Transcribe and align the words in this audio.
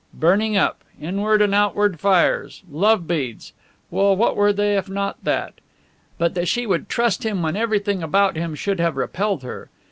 Burning 0.15 0.57
up! 0.57 0.83
Inward 0.99 1.43
and 1.43 1.53
outward 1.53 1.99
fires! 1.99 2.63
Love 2.71 3.07
beads! 3.07 3.53
Well, 3.91 4.15
what 4.15 4.35
were 4.35 4.51
they 4.51 4.75
if 4.75 4.89
not 4.89 5.23
that? 5.23 5.53
But 6.17 6.33
that 6.33 6.47
she 6.47 6.65
would 6.65 6.89
trust 6.89 7.21
him 7.23 7.43
when 7.43 7.55
everything 7.55 8.01
about 8.01 8.35
him 8.35 8.55
should 8.55 8.79
have 8.79 8.97
repelled 8.97 9.43
her! 9.43 9.69